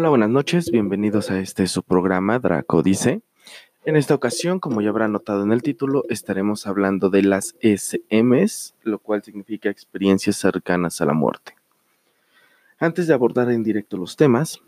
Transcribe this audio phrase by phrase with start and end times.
[0.00, 3.20] Hola, buenas noches, bienvenidos a este su programa Draco Dice.
[3.84, 8.76] En esta ocasión, como ya habrán notado en el título, estaremos hablando de las SMs,
[8.84, 11.56] lo cual significa experiencias cercanas a la muerte.
[12.78, 14.60] Antes de abordar en directo los temas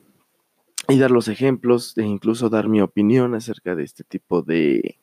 [0.88, 4.98] y dar los ejemplos e incluso dar mi opinión acerca de este tipo de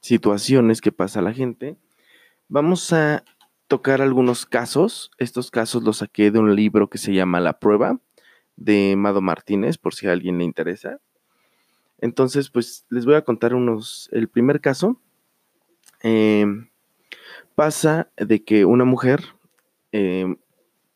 [0.00, 1.76] situaciones que pasa a la gente,
[2.48, 3.22] vamos a
[3.68, 5.12] tocar algunos casos.
[5.16, 8.00] Estos casos los saqué de un libro que se llama La Prueba
[8.60, 11.00] de Mado Martínez, por si a alguien le interesa.
[11.98, 14.08] Entonces, pues les voy a contar unos.
[14.12, 15.00] El primer caso
[16.02, 16.68] em,
[17.56, 19.24] pasa de que una mujer
[19.90, 20.36] em,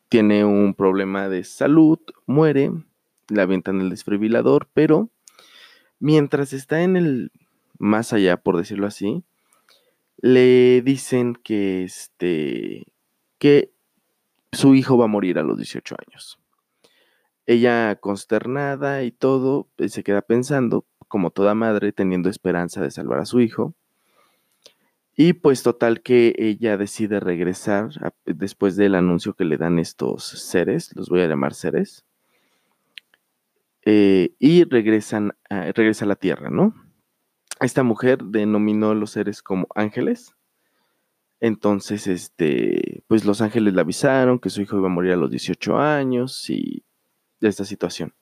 [0.08, 2.70] tiene un problema de salud, muere,
[3.28, 5.10] la avientan el desfibrilador, pero
[5.98, 7.32] mientras está en el
[7.78, 9.24] más allá, por decirlo así,
[10.18, 12.86] le dicen que este
[13.38, 13.72] que
[14.52, 16.38] su hijo va a morir a los 18 años.
[17.46, 23.20] Ella consternada y todo, pues, se queda pensando, como toda madre, teniendo esperanza de salvar
[23.20, 23.74] a su hijo.
[25.16, 27.90] Y pues total que ella decide regresar
[28.24, 32.04] después del anuncio que le dan estos seres, los voy a llamar seres,
[33.84, 36.74] eh, y regresan regresa a la tierra, ¿no?
[37.60, 40.34] Esta mujer denominó a los seres como ángeles.
[41.40, 45.30] Entonces, este, pues los ángeles le avisaron que su hijo iba a morir a los
[45.30, 46.84] 18 años y
[47.44, 48.14] de esta situación.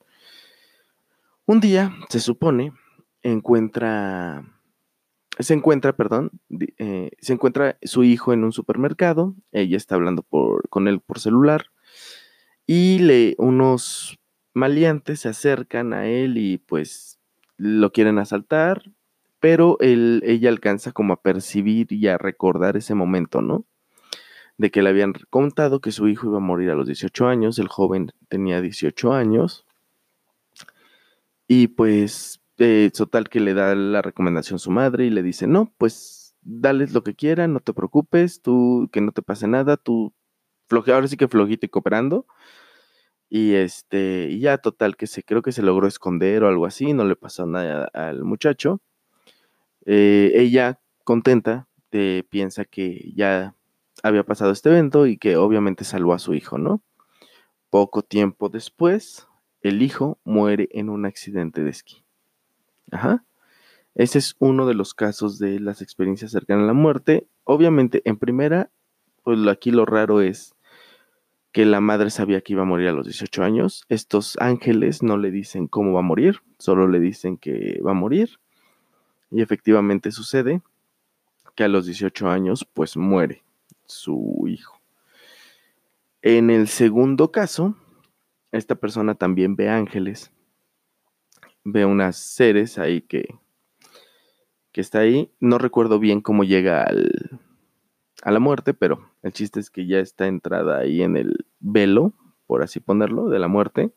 [1.45, 2.73] Un día, se supone,
[3.21, 4.45] encuentra,
[5.39, 6.31] se encuentra, perdón,
[6.77, 11.19] eh, se encuentra su hijo en un supermercado, ella está hablando por, con él por
[11.19, 11.65] celular
[12.65, 14.19] y le, unos
[14.53, 17.19] maleantes se acercan a él y pues
[17.57, 18.91] lo quieren asaltar,
[19.39, 23.65] pero él, ella alcanza como a percibir y a recordar ese momento, ¿no?
[24.57, 27.59] De que le habían contado que su hijo iba a morir a los 18 años,
[27.59, 29.65] el joven tenía 18 años,
[31.47, 35.47] y pues eh, total que le da la recomendación a su madre y le dice,
[35.47, 39.77] no, pues dales lo que quieran, no te preocupes, tú que no te pase nada,
[39.77, 40.13] tú
[40.67, 42.25] floje, ahora sí que flojito y cooperando.
[43.29, 47.03] Y este, ya total que se creo que se logró esconder o algo así, no
[47.05, 48.81] le pasó nada al muchacho.
[49.85, 53.55] Eh, ella contenta eh, piensa que ya
[54.03, 56.83] había pasado este evento y que obviamente salvó a su hijo, ¿no?
[57.69, 59.27] Poco tiempo después,
[59.61, 62.03] el hijo muere en un accidente de esquí.
[62.91, 63.25] Ajá.
[63.95, 67.27] Ese es uno de los casos de las experiencias cercanas a la muerte.
[67.45, 68.69] Obviamente, en primera,
[69.23, 70.53] pues aquí lo raro es
[71.53, 73.85] que la madre sabía que iba a morir a los 18 años.
[73.87, 77.95] Estos ángeles no le dicen cómo va a morir, solo le dicen que va a
[77.95, 78.39] morir.
[79.31, 80.61] Y efectivamente sucede
[81.55, 83.43] que a los 18 años, pues muere
[83.85, 84.79] su hijo.
[86.21, 87.75] En el segundo caso,
[88.51, 90.31] esta persona también ve ángeles,
[91.63, 93.35] ve unas seres ahí que,
[94.71, 95.31] que está ahí.
[95.39, 97.39] No recuerdo bien cómo llega al,
[98.23, 102.13] a la muerte, pero el chiste es que ya está entrada ahí en el velo,
[102.47, 103.91] por así ponerlo, de la muerte.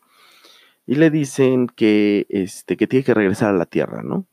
[0.85, 4.25] Y le dicen que, este, que tiene que regresar a la tierra, ¿no?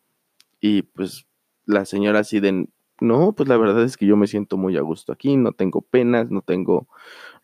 [0.60, 1.26] Y pues
[1.66, 2.69] la señora así de,
[3.04, 5.82] no, pues la verdad es que yo me siento muy a gusto aquí, no tengo
[5.82, 6.88] penas, no tengo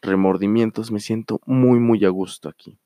[0.03, 2.78] remordimientos, me siento muy, muy a gusto aquí.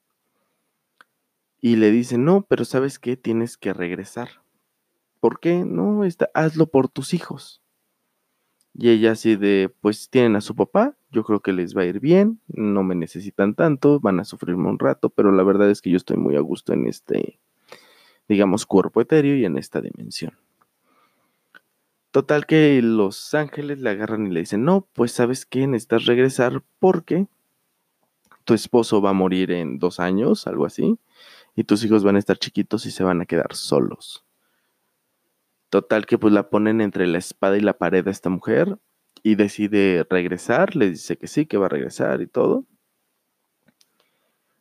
[1.60, 3.16] Y le dice, no, pero ¿sabes qué?
[3.16, 4.28] Tienes que regresar.
[5.20, 5.64] ¿Por qué?
[5.64, 7.62] No, está, hazlo por tus hijos.
[8.74, 11.86] Y ella así de, pues tienen a su papá, yo creo que les va a
[11.86, 15.80] ir bien, no me necesitan tanto, van a sufrirme un rato, pero la verdad es
[15.80, 17.38] que yo estoy muy a gusto en este,
[18.28, 20.34] digamos, cuerpo etéreo y en esta dimensión.
[22.14, 26.62] Total que los ángeles le agarran y le dicen, no, pues sabes que necesitas regresar
[26.78, 27.26] porque
[28.44, 30.96] tu esposo va a morir en dos años, algo así,
[31.56, 34.24] y tus hijos van a estar chiquitos y se van a quedar solos.
[35.70, 38.78] Total que pues la ponen entre la espada y la pared a esta mujer
[39.24, 42.64] y decide regresar, le dice que sí, que va a regresar y todo.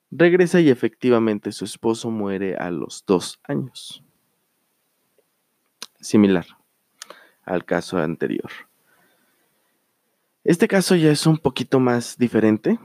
[0.10, 4.04] Regresa y efectivamente su esposo muere a los dos años.
[6.02, 6.63] Similar
[7.46, 8.50] al caso anterior.
[10.44, 12.80] Este caso ya es un poquito más diferente.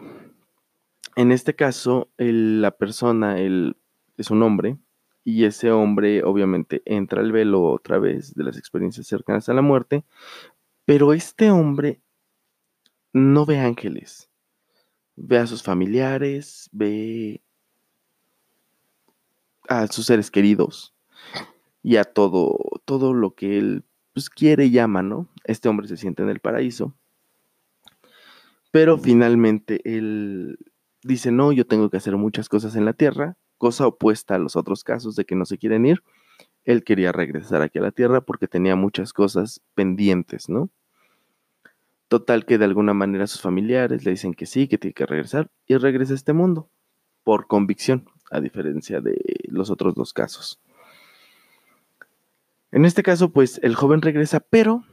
[1.16, 4.78] En este caso, la persona es un hombre
[5.24, 9.62] y ese hombre obviamente entra al velo otra vez de las experiencias cercanas a la
[9.62, 10.04] muerte,
[10.84, 12.00] pero este hombre
[13.12, 14.30] no ve ángeles,
[15.16, 17.42] ve a sus familiares, ve
[19.68, 20.94] a sus seres queridos
[21.82, 23.84] y a todo, todo lo que él
[24.26, 25.28] pues, quiere y llama, ¿no?
[25.44, 26.94] Este hombre se siente en el paraíso.
[28.70, 30.58] Pero finalmente él
[31.02, 34.56] dice, no, yo tengo que hacer muchas cosas en la tierra, cosa opuesta a los
[34.56, 36.02] otros casos de que no se quieren ir,
[36.64, 40.68] él quería regresar aquí a la Tierra porque tenía muchas cosas pendientes, ¿no?
[42.08, 45.50] Total que de alguna manera sus familiares le dicen que sí, que tiene que regresar
[45.66, 46.68] y regresa a este mundo
[47.24, 49.18] por convicción, a diferencia de
[49.48, 50.60] los otros dos casos.
[52.70, 54.84] En este caso, pues el joven regresa, pero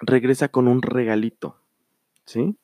[0.00, 1.60] regresa con un regalito,
[2.26, 2.56] ¿sí?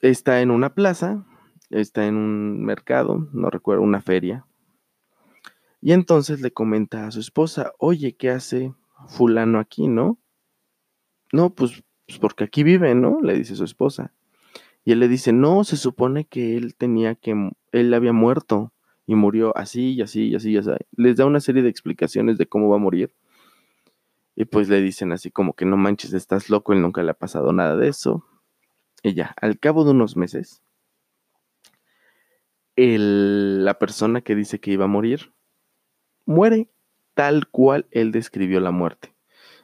[0.00, 1.26] Está en una plaza,
[1.70, 4.46] está en un mercado, no recuerdo, una feria.
[5.80, 8.74] Y entonces le comenta a su esposa, oye, ¿qué hace
[9.06, 10.18] fulano aquí, no?
[11.32, 13.20] No, pues, pues, porque aquí vive, ¿no?
[13.20, 14.12] Le dice su esposa.
[14.84, 18.72] Y él le dice, no, se supone que él tenía que, él había muerto
[19.08, 20.70] y murió así y así y así y así.
[20.94, 23.10] Les da una serie de explicaciones de cómo va a morir.
[24.36, 27.14] Y pues le dicen así como que no manches, estás loco, él nunca le ha
[27.14, 28.26] pasado nada de eso.
[29.02, 30.62] Y ya, al cabo de unos meses,
[32.76, 35.32] la persona que dice que iba a morir
[36.26, 36.68] muere
[37.14, 39.14] tal cual él describió la muerte.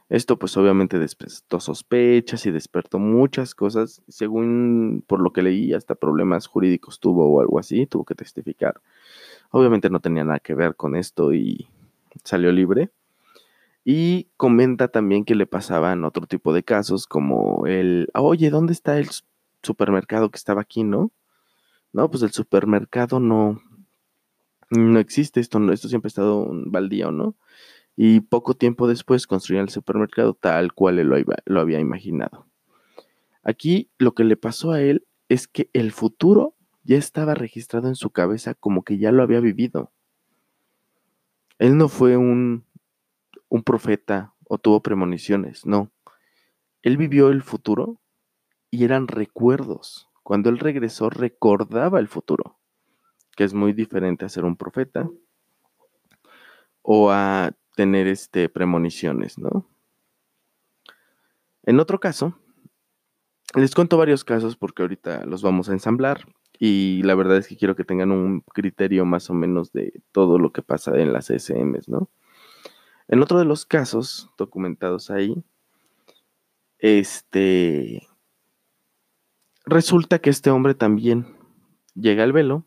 [0.08, 5.94] Esto pues obviamente despertó sospechas y despertó muchas cosas, según por lo que leí, hasta
[5.94, 8.80] problemas jurídicos tuvo o algo así, tuvo que testificar.
[9.54, 11.68] Obviamente no tenía nada que ver con esto y
[12.24, 12.90] salió libre.
[13.84, 18.98] Y comenta también que le pasaban otro tipo de casos como el, oye, ¿dónde está
[18.98, 19.08] el
[19.62, 21.12] supermercado que estaba aquí, no?
[21.92, 23.60] No, pues el supermercado no,
[24.70, 27.36] no existe, esto, esto siempre ha estado un baldío, ¿no?
[27.96, 31.08] y poco tiempo después construyeron el supermercado tal cual él
[31.46, 32.46] lo, había imaginado.
[33.42, 37.96] Aquí lo que le pasó a él es que el futuro ya estaba registrado en
[37.96, 39.90] su cabeza como que ya lo había vivido.
[41.58, 42.64] Él no fue un,
[43.48, 45.90] un profeta o tuvo premoniciones, no.
[46.82, 48.00] Él vivió el futuro
[48.70, 50.10] y eran recuerdos.
[50.22, 52.58] Cuando él regresó recordaba el futuro,
[53.36, 55.08] que es muy diferente a ser un profeta
[56.82, 59.66] o a tener este, premoniciones, ¿no?
[61.62, 62.38] En otro caso,
[63.54, 66.26] les cuento varios casos porque ahorita los vamos a ensamblar
[66.58, 70.38] y la verdad es que quiero que tengan un criterio más o menos de todo
[70.38, 72.10] lo que pasa en las SMs, ¿no?
[73.08, 75.44] En otro de los casos documentados ahí,
[76.78, 78.06] este,
[79.66, 81.26] resulta que este hombre también
[81.94, 82.66] llega al velo,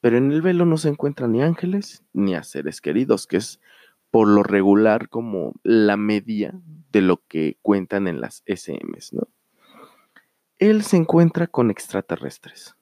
[0.00, 3.60] pero en el velo no se encuentran ni ángeles ni a seres queridos, que es
[4.10, 6.54] por lo regular como la media
[6.90, 9.28] de lo que cuentan en las SMs, ¿no?
[10.58, 12.76] Él se encuentra con extraterrestres,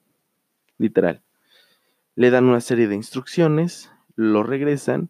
[0.81, 1.21] literal.
[2.15, 5.09] Le dan una serie de instrucciones, lo regresan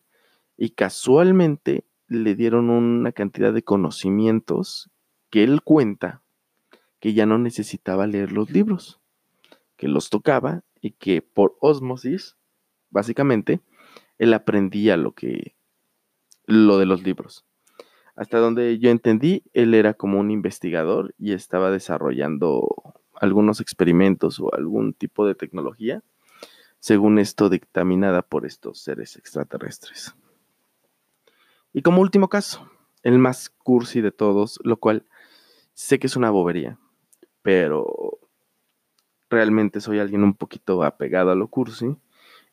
[0.57, 4.91] y casualmente le dieron una cantidad de conocimientos
[5.29, 6.21] que él cuenta
[6.99, 8.99] que ya no necesitaba leer los libros,
[9.77, 12.37] que los tocaba y que por osmosis,
[12.89, 13.61] básicamente,
[14.19, 15.55] él aprendía lo que
[16.45, 17.45] lo de los libros.
[18.15, 22.67] Hasta donde yo entendí, él era como un investigador y estaba desarrollando
[23.21, 26.01] algunos experimentos o algún tipo de tecnología,
[26.79, 30.15] según esto dictaminada por estos seres extraterrestres.
[31.71, 32.69] Y como último caso,
[33.03, 35.05] el más cursi de todos, lo cual
[35.73, 36.79] sé que es una bobería,
[37.43, 38.19] pero
[39.29, 41.95] realmente soy alguien un poquito apegado a lo cursi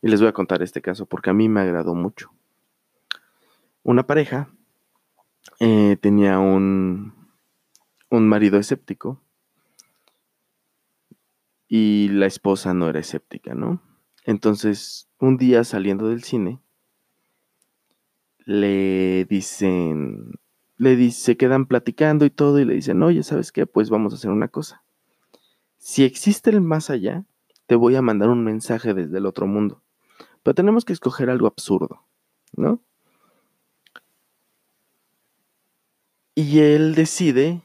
[0.02, 2.30] y les voy a contar este caso porque a mí me agradó mucho
[3.82, 4.50] una pareja
[5.60, 7.14] eh, tenía un,
[8.10, 9.20] un marido escéptico
[11.68, 13.82] y la esposa no era escéptica, ¿no?
[14.24, 16.60] Entonces, un día saliendo del cine,
[18.44, 20.32] le dicen,
[20.78, 23.66] le dice, se quedan platicando y todo y le dicen, oye, ¿sabes qué?
[23.66, 24.82] Pues vamos a hacer una cosa.
[25.76, 27.24] Si existe el más allá,
[27.66, 29.82] te voy a mandar un mensaje desde el otro mundo.
[30.42, 32.02] Pero tenemos que escoger algo absurdo,
[32.56, 32.80] ¿no?
[36.34, 37.62] Y él decide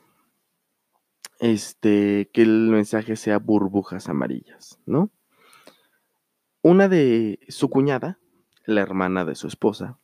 [1.43, 5.11] este, que el mensaje sea burbujas amarillas, ¿no?
[6.61, 8.17] Una de su cuñada,
[8.65, 9.99] la hermana de su esposa,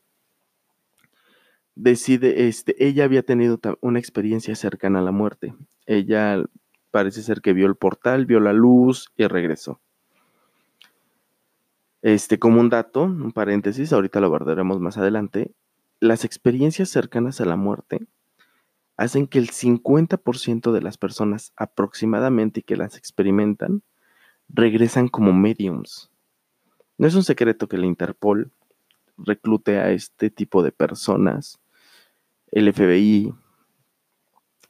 [1.76, 5.56] decide, este, ella había tenido una experiencia cercana a la muerte.
[5.86, 6.44] Ella
[6.92, 9.80] parece ser que vio el portal, vio la luz y regresó.
[12.02, 15.54] Este, como un dato, un paréntesis, ahorita lo abordaremos más adelante,
[16.02, 18.08] las experiencias cercanas a la muerte
[19.00, 23.82] hacen que el 50% de las personas aproximadamente que las experimentan
[24.50, 26.12] regresan como mediums.
[26.98, 28.52] No es un secreto que la Interpol
[29.18, 31.60] reclute a este tipo de personas,
[32.52, 33.34] el FBI,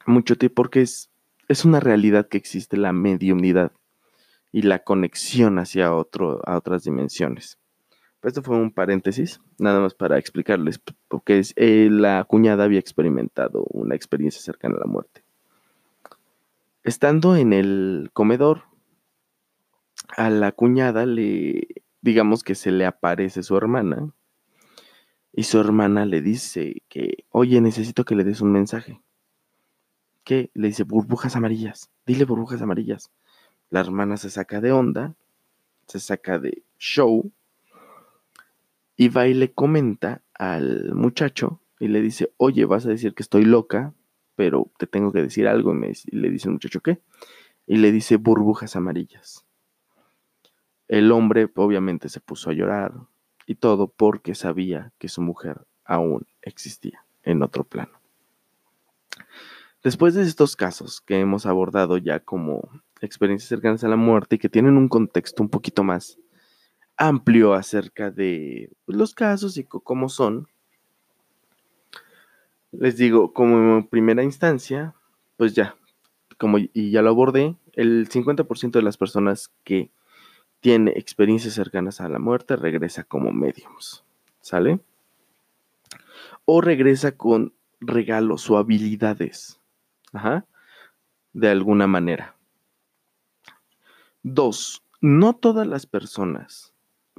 [0.06, 1.10] mucho tiempo, porque es,
[1.48, 3.72] es una realidad que existe la mediumnidad,
[4.52, 7.59] y la conexión hacia otro, a otras dimensiones.
[8.22, 13.94] Esto fue un paréntesis, nada más para explicarles, porque eh, la cuñada había experimentado una
[13.94, 15.24] experiencia cercana a la muerte.
[16.84, 18.64] Estando en el comedor,
[20.16, 21.66] a la cuñada le,
[22.02, 24.12] digamos que se le aparece su hermana,
[25.32, 29.00] y su hermana le dice que, oye, necesito que le des un mensaje.
[30.24, 30.50] ¿Qué?
[30.54, 33.10] Le dice, burbujas amarillas, dile burbujas amarillas.
[33.70, 35.14] La hermana se saca de onda,
[35.86, 37.30] se saca de show,
[39.00, 43.22] y va y le comenta al muchacho y le dice, oye, vas a decir que
[43.22, 43.94] estoy loca,
[44.36, 45.72] pero te tengo que decir algo.
[45.74, 47.00] Y, le dice el muchacho, ¿qué?
[47.66, 49.46] Y le dice burbujas amarillas.
[50.86, 52.92] El hombre obviamente se puso a llorar
[53.46, 58.02] y todo porque sabía que su mujer aún existía en otro plano.
[59.82, 62.68] Después de estos casos que hemos abordado ya como
[63.00, 66.18] experiencias cercanas a la muerte y que tienen un contexto un poquito más
[67.00, 70.48] amplio acerca de los casos y cómo son.
[72.72, 74.94] Les digo, como en primera instancia,
[75.38, 75.76] pues ya,
[76.36, 79.90] como y ya lo abordé, el 50% de las personas que
[80.60, 84.04] tiene experiencias cercanas a la muerte regresa como mediums,
[84.42, 84.78] ¿sale?
[86.44, 89.58] O regresa con regalos o habilidades,
[90.12, 90.44] ajá,
[91.32, 92.36] de alguna manera.
[94.22, 96.69] Dos, no todas las personas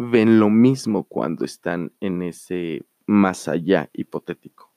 [0.10, 4.72] ven lo mismo cuando están en ese más allá hipotético.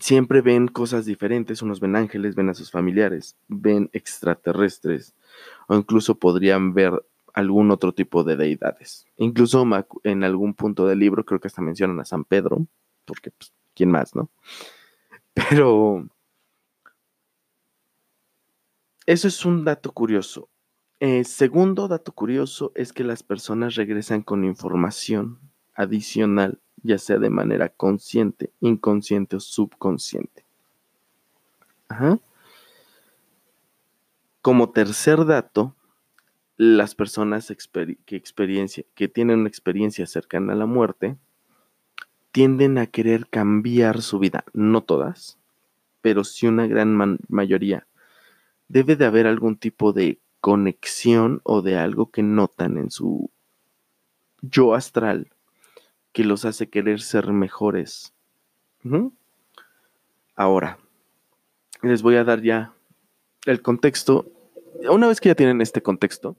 [0.00, 5.14] Siempre ven cosas diferentes, unos ven ángeles, ven a sus familiares, ven extraterrestres
[5.68, 7.04] o incluso podrían ver
[7.34, 9.06] algún otro tipo de deidades.
[9.16, 9.64] Incluso
[10.02, 12.66] en algún punto del libro creo que hasta mencionan a San Pedro,
[13.04, 14.30] porque pues, ¿quién más, no?
[15.34, 16.08] Pero
[19.06, 20.48] eso es un dato curioso.
[20.98, 25.38] Eh, segundo dato curioso es que las personas regresan con información
[25.74, 30.44] adicional, ya sea de manera consciente, inconsciente o subconsciente.
[34.40, 35.74] Como tercer dato,
[36.56, 37.52] las personas
[38.06, 38.22] que,
[38.94, 41.16] que tienen una experiencia cercana a la muerte
[42.32, 44.44] tienden a querer cambiar su vida.
[44.54, 45.38] No todas,
[46.00, 47.86] pero sí una gran mayoría.
[48.68, 53.30] Debe de haber algún tipo de conexión o de algo que notan en su
[54.42, 55.30] yo astral
[56.12, 58.14] que los hace querer ser mejores.
[60.34, 60.78] Ahora,
[61.82, 62.72] les voy a dar ya
[63.44, 64.26] el contexto.
[64.88, 66.36] Una vez que ya tienen este contexto,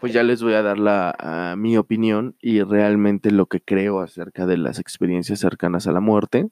[0.00, 4.46] pues ya les voy a dar la, mi opinión y realmente lo que creo acerca
[4.46, 6.48] de las experiencias cercanas a la muerte.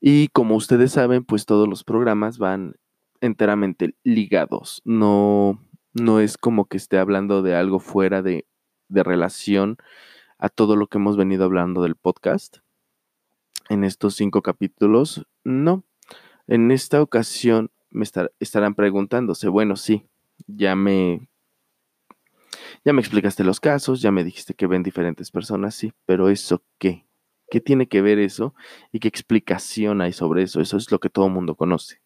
[0.00, 2.76] Y como ustedes saben, pues todos los programas van
[3.22, 4.82] enteramente ligados.
[4.84, 5.58] No,
[5.94, 8.46] no es como que esté hablando de algo fuera de,
[8.90, 9.78] relación
[10.38, 12.58] a todo lo que hemos venido hablando del podcast
[13.70, 15.24] en estos cinco capítulos.
[15.44, 15.84] No,
[16.46, 18.04] en esta ocasión me
[18.38, 20.04] estarán preguntándose, bueno, sí,
[20.46, 21.30] ya me,
[22.84, 26.62] ya me explicaste los casos, ya me dijiste que ven diferentes personas, sí, pero ¿eso
[26.78, 27.06] qué?
[27.50, 28.54] ¿Qué tiene que ver eso?
[28.92, 30.60] ¿Y qué explicación hay sobre eso?
[30.60, 32.01] Eso es lo que todo el mundo conoce.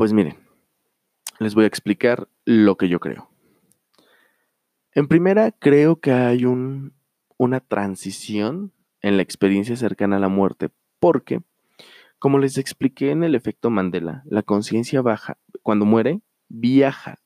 [0.00, 0.38] Pues miren,
[1.40, 3.28] les voy a explicar lo que yo creo.
[4.94, 6.94] En primera, creo que hay un,
[7.36, 11.42] una transición en la experiencia cercana a la muerte, porque,
[12.18, 17.18] como les expliqué en el efecto Mandela, la conciencia baja, cuando muere, viaja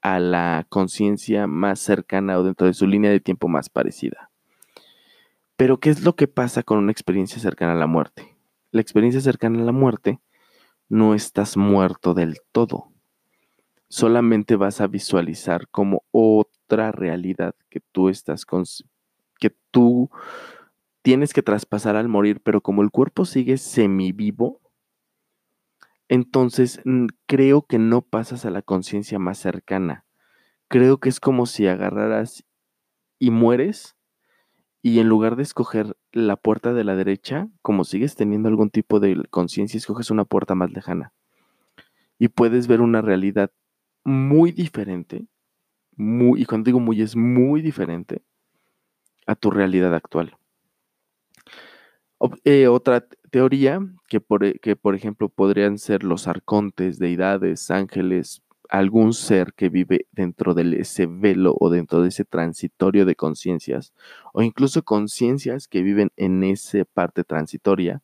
[0.00, 4.30] a la conciencia más cercana o dentro de su línea de tiempo más parecida.
[5.56, 8.36] Pero, ¿qué es lo que pasa con una experiencia cercana a la muerte?
[8.70, 10.20] La experiencia cercana a la muerte
[10.90, 12.92] no estás muerto del todo.
[13.88, 18.44] Solamente vas a visualizar como otra realidad que tú estás
[19.38, 20.10] que tú
[21.02, 24.60] tienes que traspasar al morir, pero como el cuerpo sigue semivivo,
[26.08, 26.80] entonces
[27.26, 30.04] creo que no pasas a la conciencia más cercana.
[30.68, 32.44] Creo que es como si agarraras
[33.18, 33.96] y mueres
[34.82, 38.98] y en lugar de escoger la puerta de la derecha, como sigues teniendo algún tipo
[38.98, 41.12] de conciencia, escoges una puerta más lejana.
[42.18, 43.50] Y puedes ver una realidad
[44.04, 45.26] muy diferente,
[45.96, 48.22] muy, y cuando digo muy es muy diferente
[49.26, 50.36] a tu realidad actual.
[52.44, 58.42] Eh, otra teoría que por, e, que por ejemplo podrían ser los arcontes, deidades, ángeles,
[58.70, 63.92] algún ser que vive dentro de ese velo o dentro de ese transitorio de conciencias,
[64.32, 68.00] o incluso conciencias que viven en esa parte transitoria,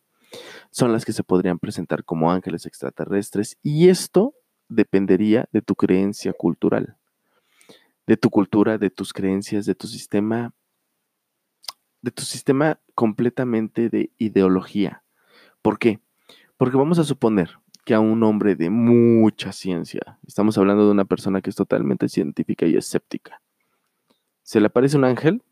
[0.71, 3.57] son las que se podrían presentar como ángeles extraterrestres.
[3.63, 4.35] Y esto
[4.69, 6.97] dependería de tu creencia cultural,
[8.07, 10.53] de tu cultura, de tus creencias, de tu sistema,
[12.03, 15.05] de tu sistema completamente de ideología.
[15.63, 16.01] ¿Por qué?
[16.57, 21.05] Porque vamos a suponer que a un hombre de mucha ciencia, estamos hablando de una
[21.05, 23.41] persona que es totalmente científica y escéptica,
[24.43, 25.43] se le aparece un ángel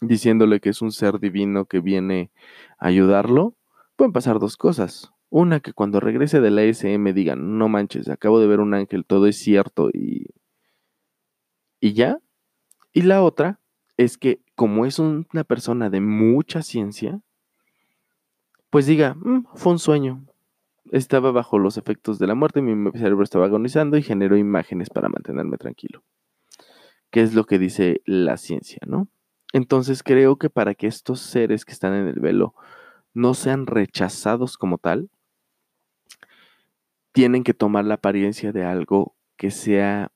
[0.00, 2.32] diciéndole que es un ser divino que viene
[2.78, 3.54] a ayudarlo,
[3.94, 5.12] pueden pasar dos cosas.
[5.30, 9.04] Una, que cuando regrese de la SM digan, no manches, acabo de ver un ángel,
[9.04, 10.26] todo es cierto y,
[11.78, 12.18] y ya.
[12.92, 13.60] Y la otra
[13.96, 17.20] es que como es una persona de mucha ciencia,
[18.70, 20.27] pues diga, mm, fue un sueño.
[20.90, 25.08] Estaba bajo los efectos de la muerte, mi cerebro estaba agonizando y generó imágenes para
[25.08, 26.02] mantenerme tranquilo.
[27.10, 29.08] ¿Qué es lo que dice la ciencia, no?
[29.52, 32.54] Entonces creo que para que estos seres que están en el velo
[33.14, 35.10] no sean rechazados como tal,
[37.12, 40.12] tienen que tomar la apariencia de algo que sea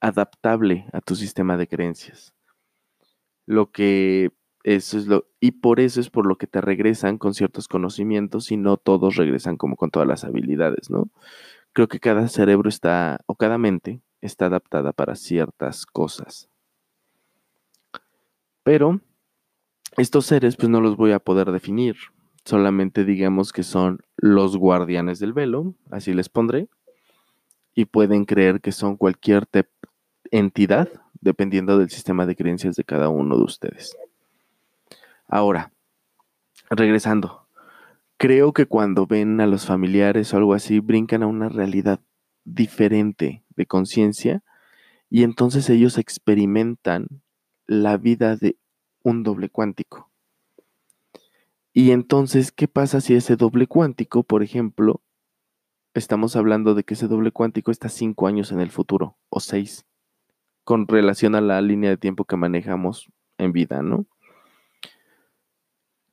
[0.00, 2.34] adaptable a tu sistema de creencias.
[3.46, 4.32] Lo que
[4.64, 8.50] eso es lo y por eso es por lo que te regresan con ciertos conocimientos
[8.50, 11.08] y no todos regresan como con todas las habilidades, ¿no?
[11.72, 16.48] Creo que cada cerebro está o cada mente está adaptada para ciertas cosas.
[18.64, 19.00] Pero
[19.96, 21.96] estos seres pues no los voy a poder definir
[22.44, 26.68] solamente digamos que son los guardianes del velo, así les pondré,
[27.74, 29.48] y pueden creer que son cualquier
[30.30, 30.88] entidad
[31.20, 33.96] dependiendo del sistema de creencias de cada uno de ustedes.
[35.26, 35.72] Ahora,
[36.70, 37.48] regresando,
[38.18, 42.00] creo que cuando ven a los familiares o algo así, brincan a una realidad
[42.44, 44.42] diferente de conciencia
[45.10, 47.22] y entonces ellos experimentan
[47.66, 48.58] la vida de
[49.02, 50.10] un doble cuántico.
[51.72, 55.02] Y entonces, ¿qué pasa si ese doble cuántico, por ejemplo,
[55.94, 59.84] estamos hablando de que ese doble cuántico está cinco años en el futuro o seis,
[60.64, 64.06] con relación a la línea de tiempo que manejamos en vida, ¿no?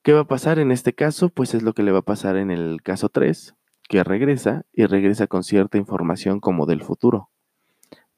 [0.03, 1.29] ¿Qué va a pasar en este caso?
[1.29, 3.55] Pues es lo que le va a pasar en el caso 3,
[3.87, 7.29] que regresa y regresa con cierta información como del futuro.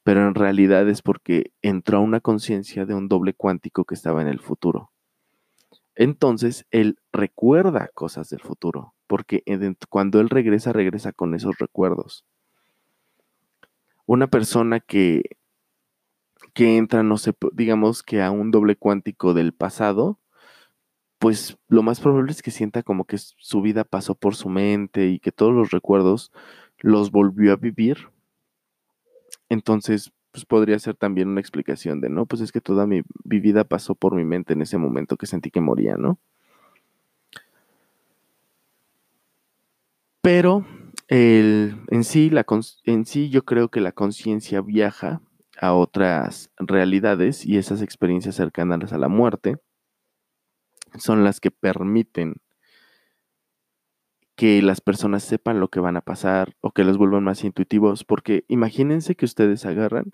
[0.03, 4.21] Pero en realidad es porque entró a una conciencia de un doble cuántico que estaba
[4.21, 4.93] en el futuro
[5.95, 9.43] entonces él recuerda cosas del futuro, porque
[9.89, 12.25] cuando él regresa, regresa con esos recuerdos.
[14.05, 15.23] Una persona que,
[16.53, 20.19] que entra, no sé, digamos que a un doble cuántico del pasado,
[21.23, 25.07] pues lo más probable es que sienta como que su vida pasó por su mente
[25.07, 26.33] y que todos los recuerdos
[26.79, 28.09] los volvió a vivir.
[29.47, 33.63] Entonces, pues podría ser también una explicación de, no, pues es que toda mi, vida
[33.63, 36.19] pasó por mi mente en ese momento que sentí que moría, ¿no?
[40.21, 40.65] Pero
[41.07, 42.45] en, sí, la,
[42.83, 45.21] en sí yo creo que la conciencia viaja
[45.57, 49.55] a otras realidades y esas experiencias cercanas a la muerte
[50.97, 52.35] son las que permiten
[54.35, 58.03] que las personas sepan lo que van a pasar o que los vuelvan más intuitivos,
[58.03, 60.11] porque imagínense que ustedes agarran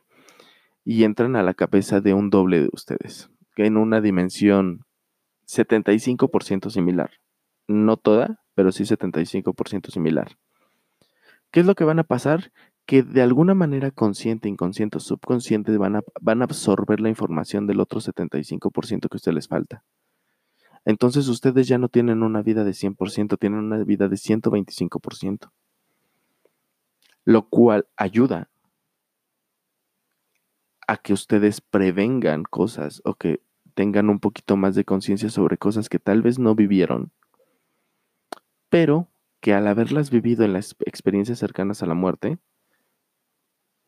[0.83, 4.85] y entran a la cabeza de un doble de ustedes, en una dimensión
[5.47, 7.11] 75% similar.
[7.67, 10.37] No toda, pero sí 75% similar.
[11.51, 12.51] ¿Qué es lo que van a pasar?
[12.85, 17.79] Que de alguna manera consciente, inconsciente subconsciente van a, van a absorber la información del
[17.79, 19.83] otro 75% que a ustedes les falta.
[20.89, 25.52] Entonces ustedes ya no tienen una vida de 100%, tienen una vida de 125%.
[27.25, 28.49] Lo cual ayuda
[30.88, 33.39] a que ustedes prevengan cosas o que
[33.75, 37.12] tengan un poquito más de conciencia sobre cosas que tal vez no vivieron,
[38.69, 42.39] pero que al haberlas vivido en las experiencias cercanas a la muerte,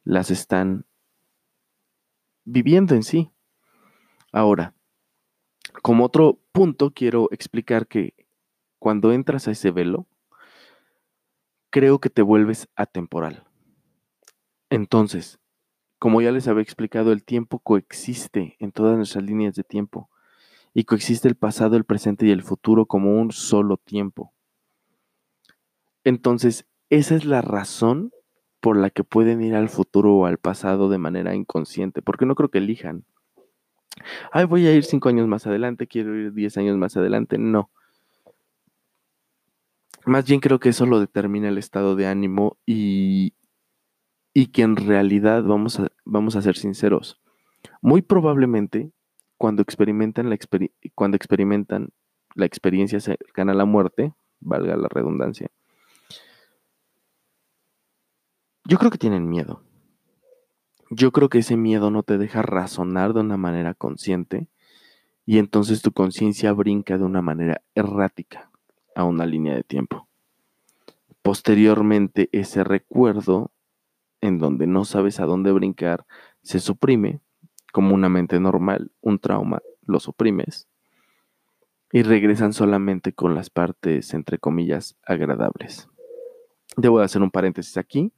[0.03, 0.85] las están
[2.45, 3.31] viviendo en sí.
[4.31, 4.75] Ahora,
[5.81, 8.13] como otro punto, quiero explicar que
[8.79, 10.07] cuando entras a ese velo,
[11.69, 13.45] creo que te vuelves atemporal.
[14.69, 15.39] Entonces,
[15.99, 20.09] como ya les había explicado, el tiempo coexiste en todas nuestras líneas de tiempo
[20.73, 24.33] y coexiste el pasado, el presente y el futuro como un solo tiempo.
[26.03, 28.11] Entonces, esa es la razón
[28.59, 32.35] por la que pueden ir al futuro o al pasado de manera inconsciente, porque no
[32.35, 33.05] creo que elijan.
[34.31, 37.37] Ay, voy a ir cinco años más adelante, quiero ir diez años más adelante.
[37.37, 37.69] No.
[40.05, 43.33] Más bien creo que eso lo determina el estado de ánimo y,
[44.33, 47.21] y que en realidad, vamos a, vamos a ser sinceros,
[47.81, 48.91] muy probablemente
[49.37, 50.37] cuando experimentan, la
[50.95, 51.89] cuando experimentan
[52.35, 55.49] la experiencia cercana a la muerte, valga la redundancia,
[58.63, 59.63] Yo creo que tienen miedo.
[60.93, 64.49] Yo creo que ese miedo no te deja razonar de una manera consciente
[65.25, 68.51] y entonces tu conciencia brinca de una manera errática
[68.93, 70.09] a una línea de tiempo.
[71.21, 73.51] Posteriormente, ese recuerdo
[74.19, 76.05] en donde no sabes a dónde brincar
[76.41, 77.21] se suprime
[77.71, 80.67] como una mente normal, un trauma, lo suprimes
[81.93, 85.87] y regresan solamente con las partes, entre comillas, agradables.
[86.75, 88.11] Debo de hacer un paréntesis aquí.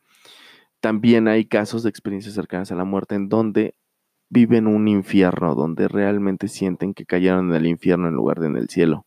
[0.83, 3.73] También hay casos de experiencias cercanas a la muerte en donde
[4.27, 8.57] viven un infierno, donde realmente sienten que cayeron en el infierno en lugar de en
[8.57, 9.05] el cielo.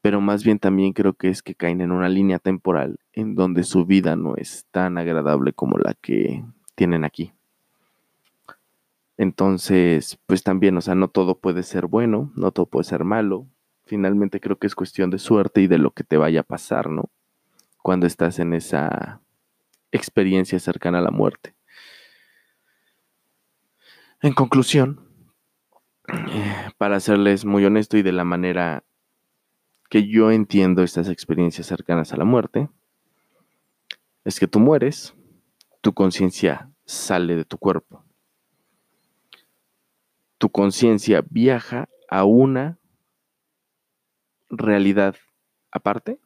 [0.00, 3.62] Pero más bien también creo que es que caen en una línea temporal en donde
[3.62, 7.32] su vida no es tan agradable como la que tienen aquí.
[9.16, 13.46] Entonces, pues también, o sea, no todo puede ser bueno, no todo puede ser malo.
[13.84, 16.90] Finalmente creo que es cuestión de suerte y de lo que te vaya a pasar,
[16.90, 17.08] ¿no?
[17.84, 19.21] Cuando estás en esa
[19.92, 21.54] experiencia cercana a la muerte.
[24.20, 25.00] En conclusión,
[26.08, 28.84] eh, para serles muy honesto y de la manera
[29.90, 32.68] que yo entiendo estas experiencias cercanas a la muerte,
[34.24, 35.14] es que tú mueres,
[35.80, 38.04] tu conciencia sale de tu cuerpo.
[40.38, 42.78] Tu conciencia viaja a una
[44.48, 45.16] realidad
[45.70, 46.20] aparte,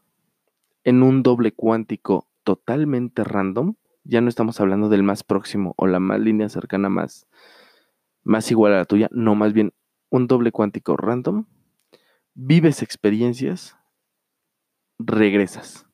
[0.84, 3.74] en un doble cuántico totalmente random.
[4.04, 7.26] Ya no estamos hablando del más próximo o la más línea cercana más,
[8.22, 9.74] más igual a la tuya, no, más bien
[10.10, 11.46] un doble cuántico random.
[12.34, 13.76] Vives experiencias,
[15.00, 15.86] regresas.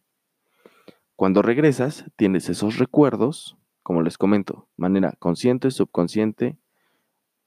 [1.16, 6.58] Cuando regresas, tienes esos recuerdos, como les comento, manera consciente, subconsciente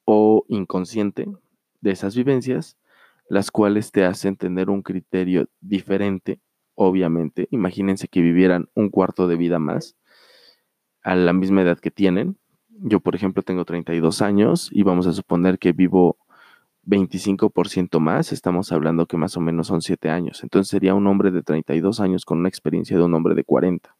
[0.03, 1.27] o inconsciente
[1.81, 2.77] de esas vivencias,
[3.29, 6.39] las cuales te hacen tener un criterio diferente,
[6.75, 7.47] obviamente.
[7.51, 9.95] Imagínense que vivieran un cuarto de vida más
[11.01, 12.37] a la misma edad que tienen.
[12.69, 16.17] Yo, por ejemplo, tengo 32 años y vamos a suponer que vivo
[16.85, 20.43] 25% más, estamos hablando que más o menos son 7 años.
[20.43, 23.95] Entonces sería un hombre de 32 años con una experiencia de un hombre de 40.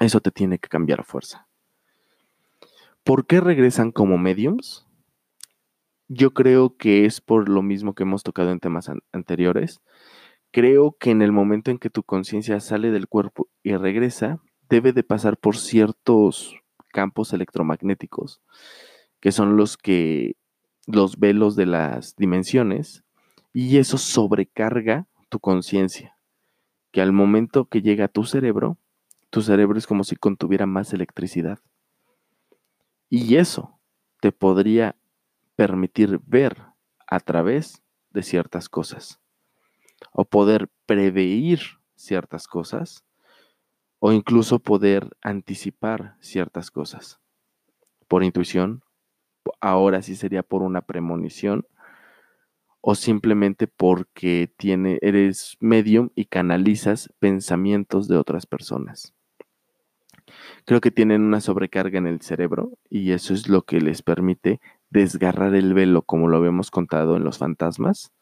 [0.00, 1.48] Eso te tiene que cambiar a fuerza.
[3.02, 4.86] ¿Por qué regresan como mediums?
[6.08, 9.80] Yo creo que es por lo mismo que hemos tocado en temas anteriores.
[10.50, 14.92] Creo que en el momento en que tu conciencia sale del cuerpo y regresa, debe
[14.92, 16.56] de pasar por ciertos
[16.88, 18.40] campos electromagnéticos,
[19.20, 20.36] que son los que
[20.86, 23.04] los velos de las dimensiones,
[23.52, 26.16] y eso sobrecarga tu conciencia,
[26.92, 28.78] que al momento que llega a tu cerebro,
[29.28, 31.58] tu cerebro es como si contuviera más electricidad.
[33.10, 33.78] Y eso
[34.20, 34.96] te podría
[35.56, 36.56] permitir ver
[37.06, 39.20] a través de ciertas cosas
[40.12, 41.60] o poder prever
[41.94, 43.04] ciertas cosas
[43.98, 47.20] o incluso poder anticipar ciertas cosas
[48.06, 48.82] por intuición,
[49.60, 51.66] ahora sí sería por una premonición
[52.80, 59.14] o simplemente porque tiene, eres medium y canalizas pensamientos de otras personas.
[60.64, 64.60] Creo que tienen una sobrecarga en el cerebro y eso es lo que les permite
[64.90, 68.12] desgarrar el velo, como lo habíamos contado en los fantasmas.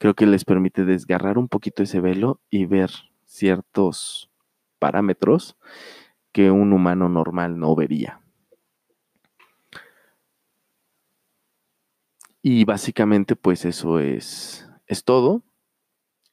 [0.00, 2.90] Creo que les permite desgarrar un poquito ese velo y ver
[3.26, 4.30] ciertos
[4.78, 5.58] parámetros
[6.32, 8.22] que un humano normal no vería.
[12.40, 15.42] Y básicamente, pues eso es, es todo.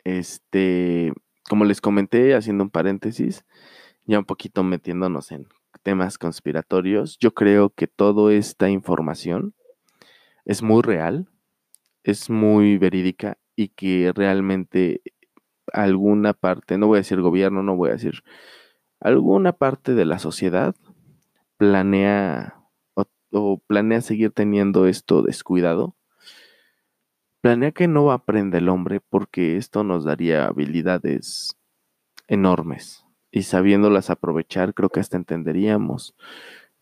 [0.06, 1.12] Este,
[1.50, 3.44] como les comenté, haciendo un paréntesis,
[4.06, 5.46] ya un poquito metiéndonos en
[5.84, 9.54] temas conspiratorios, yo creo que toda esta información
[10.46, 11.28] es muy real,
[12.04, 15.02] es muy verídica y que realmente
[15.74, 18.24] alguna parte, no voy a decir gobierno, no voy a decir,
[19.02, 20.76] alguna parte de la sociedad
[21.58, 22.64] planea
[23.32, 25.96] o, planea seguir teniendo esto descuidado.
[27.42, 31.58] Planea que no aprenda el hombre porque esto nos daría habilidades
[32.28, 36.16] enormes y sabiéndolas aprovechar creo que hasta entenderíamos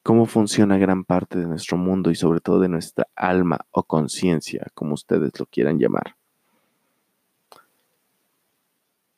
[0.03, 4.67] cómo funciona gran parte de nuestro mundo y sobre todo de nuestra alma o conciencia,
[4.73, 6.15] como ustedes lo quieran llamar.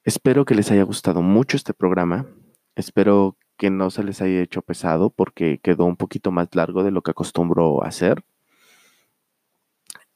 [0.08, 2.28] Espero que les haya gustado mucho este programa.
[2.76, 6.92] Espero que no se les haya hecho pesado porque quedó un poquito más largo de
[6.92, 8.24] lo que acostumbro hacer.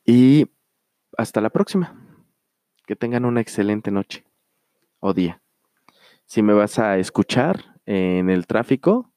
[0.05, 0.47] Y
[1.17, 1.93] hasta la próxima.
[2.85, 4.23] Que tengan una excelente noche
[5.01, 5.41] o día.
[6.23, 9.11] Si me vas a escuchar en el tráfico,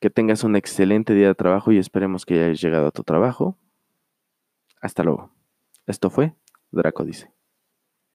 [0.00, 3.56] que tengas un excelente día de trabajo y esperemos que hayas llegado a tu trabajo.
[4.80, 5.30] Hasta luego.
[5.86, 6.34] Esto fue
[6.72, 7.33] Draco Dice.